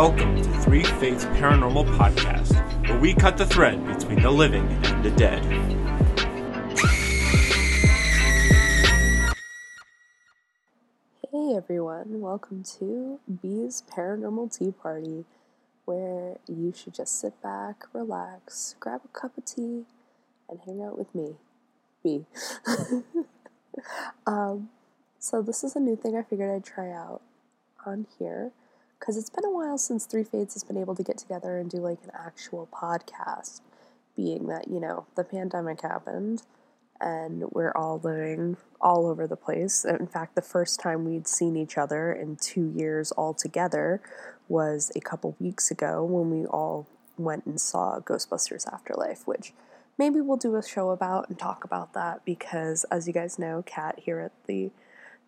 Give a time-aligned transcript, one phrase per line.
[0.00, 2.54] Welcome to Three Fates Paranormal Podcast,
[2.88, 5.44] where we cut the thread between the living and the dead.
[11.30, 15.26] Hey everyone, welcome to Bee's Paranormal Tea Party,
[15.84, 19.84] where you should just sit back, relax, grab a cup of tea,
[20.48, 21.34] and hang out with me,
[22.02, 22.24] Bee.
[24.26, 24.70] um,
[25.18, 27.20] so, this is a new thing I figured I'd try out
[27.84, 28.52] on here
[29.00, 31.70] because it's been a while since Three Fates has been able to get together and
[31.70, 33.62] do like an actual podcast,
[34.14, 36.42] being that, you know, the pandemic happened
[37.00, 39.86] and we're all living all over the place.
[39.86, 44.02] In fact, the first time we'd seen each other in two years all together
[44.48, 46.86] was a couple weeks ago when we all
[47.16, 49.54] went and saw Ghostbusters Afterlife, which
[49.96, 53.62] maybe we'll do a show about and talk about that because, as you guys know,
[53.64, 54.70] Kat here at the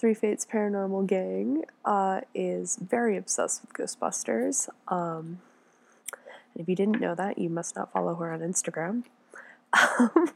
[0.00, 4.70] Three Fates Paranormal Gang uh, is very obsessed with Ghostbusters.
[4.88, 5.42] Um,
[6.54, 9.04] and if you didn't know that, you must not follow her on Instagram.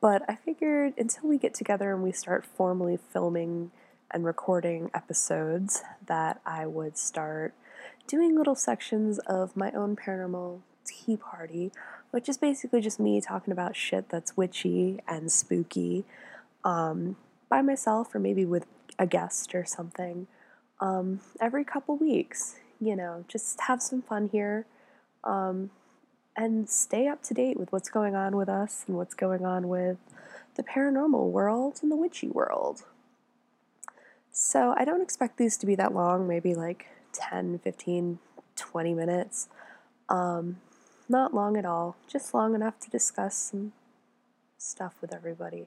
[0.00, 3.72] but I figured until we get together and we start formally filming
[4.10, 7.52] and recording episodes, that I would start
[8.06, 11.72] doing little sections of my own paranormal tea party,
[12.10, 16.06] which is basically just me talking about shit that's witchy and spooky.
[16.64, 17.16] Um,
[17.48, 18.66] by myself or maybe with
[18.98, 20.26] a guest or something
[20.80, 22.56] um, every couple weeks.
[22.80, 24.66] You know, just have some fun here
[25.24, 25.70] um,
[26.36, 29.68] and stay up to date with what's going on with us and what's going on
[29.68, 29.96] with
[30.56, 32.82] the paranormal world and the witchy world.
[34.30, 38.18] So I don't expect these to be that long, maybe like 10, 15,
[38.54, 39.48] 20 minutes.
[40.08, 40.58] Um,
[41.08, 43.72] not long at all, just long enough to discuss some
[44.58, 45.66] stuff with everybody.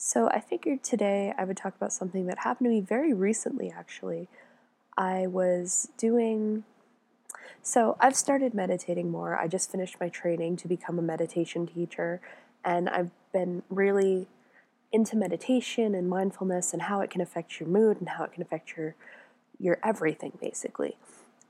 [0.00, 3.68] So I figured today I would talk about something that happened to me very recently,
[3.68, 4.28] actually.
[4.96, 6.62] I was doing.
[7.62, 9.36] So I've started meditating more.
[9.36, 12.20] I just finished my training to become a meditation teacher,
[12.64, 14.28] and I've been really
[14.92, 18.40] into meditation and mindfulness and how it can affect your mood and how it can
[18.40, 18.94] affect your
[19.58, 20.96] your everything basically.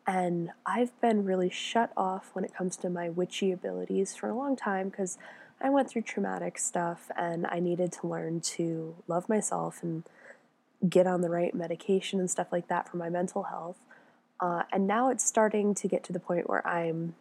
[0.07, 4.35] And I've been really shut off when it comes to my witchy abilities for a
[4.35, 5.19] long time because
[5.61, 10.05] I went through traumatic stuff and I needed to learn to love myself and
[10.89, 13.79] get on the right medication and stuff like that for my mental health.
[14.41, 17.15] Uh, and now it's starting to get to the point where I'm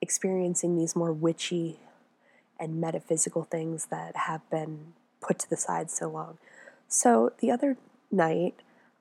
[0.00, 1.78] experiencing these more witchy
[2.58, 6.38] and metaphysical things that have been put to the side so long.
[6.88, 7.76] So the other
[8.10, 8.54] night,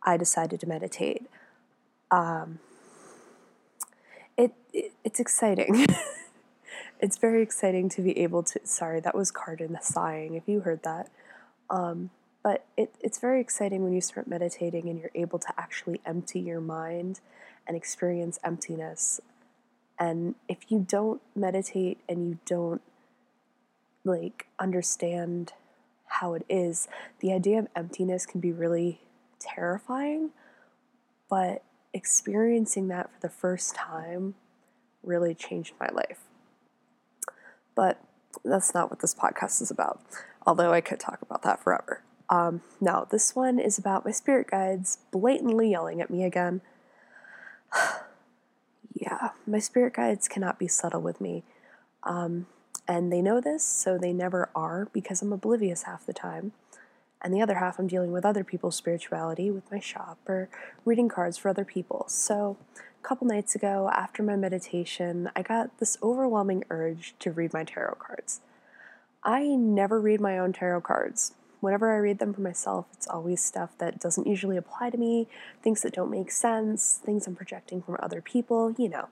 [0.03, 1.25] I decided to meditate.
[2.11, 2.59] Um,
[4.37, 5.87] it, it it's exciting.
[6.99, 8.59] it's very exciting to be able to.
[8.63, 10.35] Sorry, that was Carden sighing.
[10.35, 11.09] If you heard that,
[11.69, 12.09] um,
[12.43, 16.39] but it, it's very exciting when you start meditating and you're able to actually empty
[16.39, 17.19] your mind
[17.67, 19.19] and experience emptiness.
[19.99, 22.81] And if you don't meditate and you don't
[24.05, 25.53] like understand
[26.07, 26.87] how it is,
[27.19, 29.01] the idea of emptiness can be really
[29.39, 30.31] terrifying.
[31.29, 34.35] But experiencing that for the first time
[35.03, 36.28] really changed my life.
[37.75, 38.01] But
[38.43, 40.01] that's not what this podcast is about,
[40.45, 42.01] although I could talk about that forever.
[42.29, 46.61] Um, now, this one is about my spirit guides blatantly yelling at me again.
[48.93, 51.43] yeah, my spirit guides cannot be subtle with me.
[52.03, 52.45] Um,
[52.87, 56.53] and they know this, so they never are because I'm oblivious half the time.
[57.21, 60.49] And the other half, I'm dealing with other people's spirituality with my shop or
[60.85, 62.05] reading cards for other people.
[62.07, 62.57] So
[63.09, 67.95] couple nights ago, after my meditation, I got this overwhelming urge to read my tarot
[67.95, 68.39] cards.
[69.23, 71.33] I never read my own tarot cards.
[71.59, 75.27] Whenever I read them for myself, it's always stuff that doesn't usually apply to me,
[75.63, 79.09] things that don't make sense, things I'm projecting from other people, you know.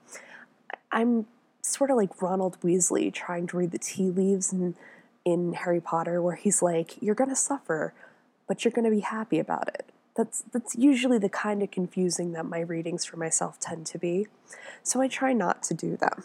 [0.92, 1.26] I'm
[1.60, 4.76] sort of like Ronald Weasley trying to read the tea leaves in,
[5.24, 7.94] in Harry Potter, where he's like, You're gonna suffer,
[8.46, 9.86] but you're gonna be happy about it.
[10.18, 14.26] That's, that's usually the kind of confusing that my readings for myself tend to be,
[14.82, 16.24] so I try not to do them.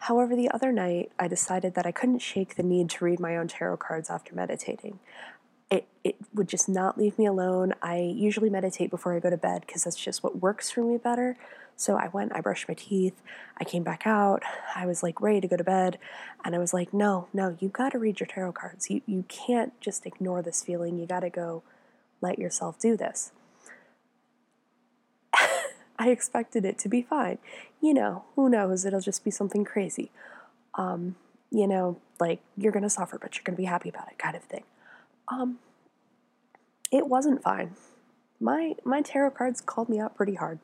[0.00, 3.38] However, the other night I decided that I couldn't shake the need to read my
[3.38, 4.98] own tarot cards after meditating.
[5.70, 7.72] It, it would just not leave me alone.
[7.80, 10.98] I usually meditate before I go to bed because that's just what works for me
[10.98, 11.38] better.
[11.76, 13.18] So I went, I brushed my teeth,
[13.56, 14.42] I came back out,
[14.76, 15.98] I was like ready to go to bed,
[16.44, 18.90] and I was like, no, no, you gotta read your tarot cards.
[18.90, 20.98] You, you can't just ignore this feeling.
[20.98, 21.62] You gotta go
[22.20, 23.32] let yourself do this.
[25.98, 27.38] I expected it to be fine.
[27.80, 28.84] You know, who knows?
[28.84, 30.10] It'll just be something crazy.
[30.74, 31.16] Um,
[31.50, 34.18] you know, like you're going to suffer, but you're going to be happy about it,
[34.18, 34.64] kind of thing.
[35.28, 35.58] Um,
[36.90, 37.74] it wasn't fine.
[38.40, 40.58] My my tarot cards called me out pretty hard.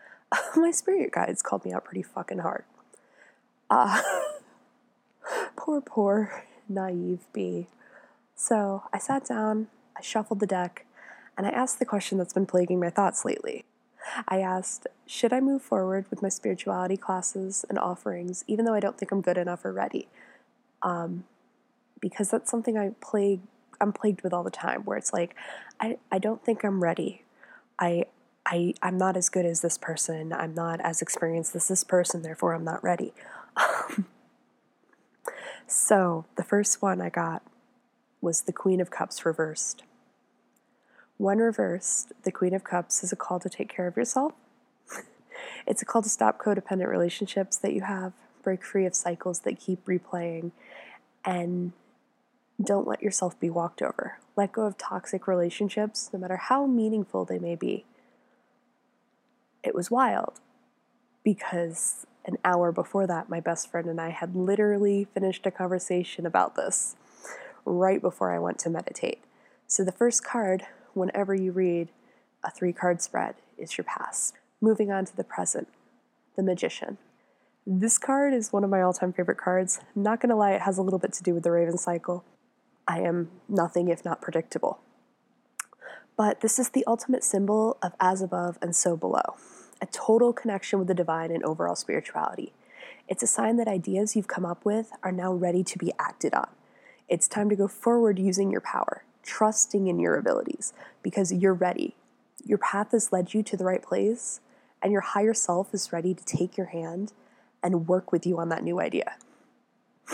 [0.56, 2.64] my spirit guides called me out pretty fucking hard.
[3.70, 4.00] Uh,
[5.56, 7.66] poor, poor, naive bee.
[8.34, 10.86] So I sat down, I shuffled the deck,
[11.38, 13.64] and I asked the question that's been plaguing my thoughts lately.
[14.26, 18.80] I asked, should I move forward with my spirituality classes and offerings, even though I
[18.80, 20.08] don't think I'm good enough or ready?
[20.82, 21.24] Um,
[22.00, 23.40] because that's something I plague,
[23.80, 25.36] I'm plagued with all the time, where it's like,
[25.78, 27.22] I, I don't think I'm ready.
[27.78, 28.06] I,
[28.44, 30.32] I, I'm not as good as this person.
[30.32, 33.12] I'm not as experienced as this person, therefore I'm not ready.
[35.68, 37.42] so the first one I got
[38.20, 39.84] was the Queen of Cups reversed.
[41.18, 44.32] When reversed, the Queen of Cups is a call to take care of yourself.
[45.66, 48.12] it's a call to stop codependent relationships that you have,
[48.44, 50.52] break free of cycles that keep replaying,
[51.24, 51.72] and
[52.64, 54.20] don't let yourself be walked over.
[54.36, 57.84] Let go of toxic relationships, no matter how meaningful they may be.
[59.64, 60.38] It was wild
[61.24, 66.26] because an hour before that, my best friend and I had literally finished a conversation
[66.26, 66.94] about this
[67.64, 69.20] right before I went to meditate.
[69.66, 70.66] So, the first card,
[70.98, 71.88] whenever you read
[72.44, 74.34] a three card spread, is your past.
[74.60, 75.68] Moving on to the present,
[76.36, 76.98] the magician.
[77.66, 79.80] This card is one of my all time favorite cards.
[79.94, 82.24] Not gonna lie, it has a little bit to do with the Raven cycle.
[82.86, 84.80] I am nothing if not predictable.
[86.16, 89.36] But this is the ultimate symbol of as above and so below
[89.80, 92.52] a total connection with the divine and overall spirituality.
[93.06, 96.34] It's a sign that ideas you've come up with are now ready to be acted
[96.34, 96.48] on.
[97.08, 100.72] It's time to go forward using your power, trusting in your abilities,
[101.02, 101.94] because you're ready.
[102.44, 104.40] Your path has led you to the right place,
[104.82, 107.12] and your higher self is ready to take your hand
[107.62, 109.16] and work with you on that new idea.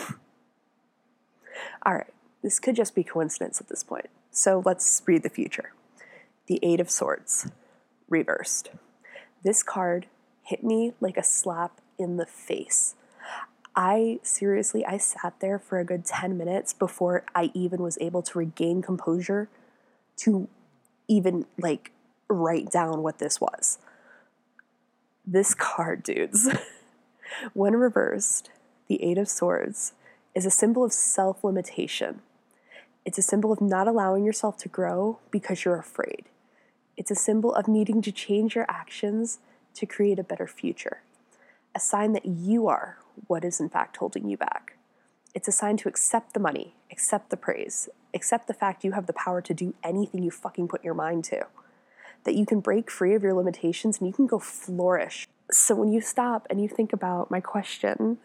[1.86, 2.12] All right,
[2.42, 4.10] this could just be coincidence at this point.
[4.32, 5.72] So let's read the future.
[6.46, 7.48] The Eight of Swords,
[8.08, 8.70] reversed.
[9.44, 10.06] This card
[10.42, 12.96] hit me like a slap in the face.
[13.76, 18.22] I seriously, I sat there for a good 10 minutes before I even was able
[18.22, 19.48] to regain composure
[20.18, 20.48] to
[21.08, 21.90] even like
[22.28, 23.78] write down what this was.
[25.26, 26.48] This card, dudes,
[27.52, 28.50] when reversed,
[28.86, 29.94] the Eight of Swords
[30.34, 32.20] is a symbol of self limitation.
[33.04, 36.26] It's a symbol of not allowing yourself to grow because you're afraid.
[36.96, 39.40] It's a symbol of needing to change your actions
[39.74, 41.00] to create a better future
[41.74, 44.76] a sign that you are what is in fact holding you back.
[45.34, 49.06] It's a sign to accept the money, accept the praise, accept the fact you have
[49.06, 51.46] the power to do anything you fucking put your mind to.
[52.24, 55.26] That you can break free of your limitations and you can go flourish.
[55.50, 58.18] So when you stop and you think about my question,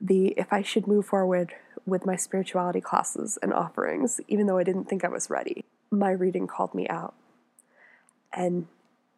[0.00, 1.54] the if I should move forward
[1.86, 6.10] with my spirituality classes and offerings, even though I didn't think I was ready, my
[6.10, 7.14] reading called me out.
[8.32, 8.66] And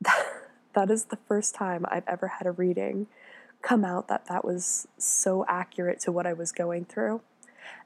[0.74, 3.08] that is the first time I've ever had a reading
[3.62, 7.20] come out that that was so accurate to what I was going through.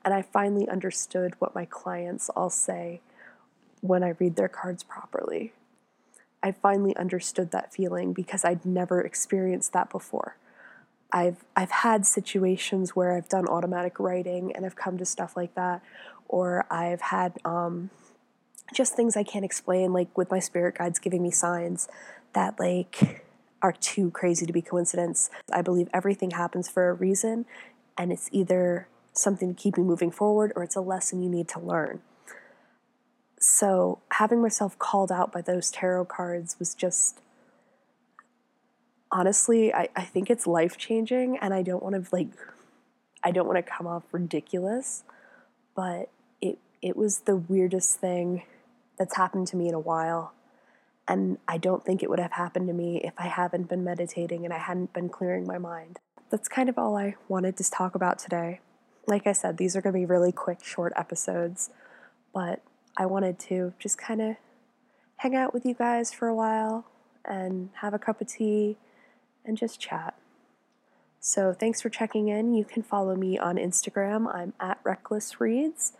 [0.04, 3.00] And I finally understood what my clients all say
[3.80, 5.52] when I read their cards properly.
[6.42, 10.36] I finally understood that feeling because I'd never experienced that before.
[11.12, 15.54] I've I've had situations where I've done automatic writing and I've come to stuff like
[15.54, 15.82] that,
[16.26, 17.90] or I've had um,
[18.74, 21.88] just things I can't explain, like with my spirit guides giving me signs
[22.32, 23.24] that like
[23.62, 25.30] are too crazy to be coincidence.
[25.52, 27.46] I believe everything happens for a reason,
[27.96, 31.48] and it's either something to keep you moving forward or it's a lesson you need
[31.48, 32.00] to learn.
[33.38, 37.20] So, having myself called out by those tarot cards was just
[39.10, 42.28] honestly, I, I think it's life changing, and I don't want to like,
[43.22, 45.04] I don't want to come off ridiculous,
[45.74, 48.42] but it it was the weirdest thing
[48.98, 50.32] that's happened to me in a while
[51.08, 54.44] and I don't think it would have happened to me if I hadn't been meditating
[54.44, 55.98] and I hadn't been clearing my mind.
[56.30, 58.60] That's kind of all I wanted to talk about today.
[59.06, 61.70] Like I said, these are going to be really quick, short episodes,
[62.32, 62.62] but
[62.96, 64.36] I wanted to just kind of
[65.16, 66.86] hang out with you guys for a while
[67.24, 68.76] and have a cup of tea
[69.44, 70.14] and just chat.
[71.20, 72.54] So thanks for checking in.
[72.54, 74.32] You can follow me on Instagram.
[74.32, 75.92] I'm at Reckless Reads.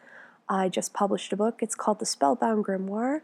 [0.49, 1.59] I just published a book.
[1.61, 3.21] It's called The Spellbound Grimoire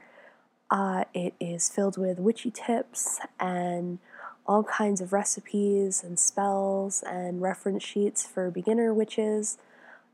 [0.71, 3.99] uh, it is filled with witchy tips and
[4.47, 9.59] all kinds of recipes and spells and reference sheets for beginner witches.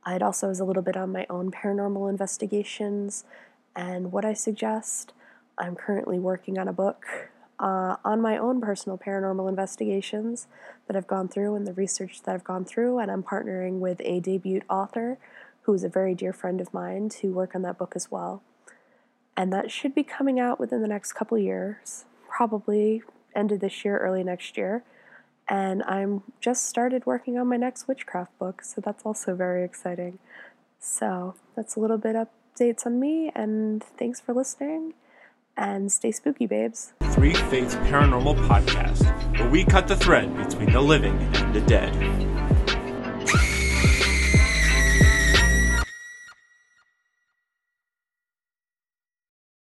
[0.07, 3.25] It also has a little bit on my own paranormal investigations
[3.75, 5.13] and what I suggest.
[5.57, 10.49] I'm currently working on a book uh, on my own personal paranormal investigations
[10.87, 14.01] that I've gone through and the research that I've gone through, and I'm partnering with
[14.05, 15.19] a debut author
[15.63, 18.43] who is a very dear friend of mine to work on that book as well
[19.37, 23.03] and that should be coming out within the next couple years, probably
[23.35, 24.85] end of this year, early next year.
[25.49, 30.19] And I'm just started working on my next witchcraft book, so that's also very exciting.
[30.79, 34.95] So that's a little bit updates on me, and thanks for listening.
[35.57, 36.95] And stay spooky, babes.
[37.13, 41.95] Three Fates Paranormal Podcast, where we cut the thread between the living and the dead.